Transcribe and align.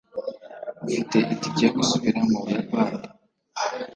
ufite 0.87 1.17
itike 1.33 1.61
yo 1.67 1.73
gusubira 1.77 2.19
mu 2.29 2.37
buyapani 2.43 3.01